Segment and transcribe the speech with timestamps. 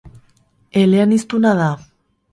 [0.83, 1.69] Eleaniztuna da.